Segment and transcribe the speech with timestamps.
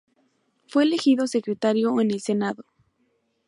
[0.65, 2.65] Fue elegido secretario en el Senado.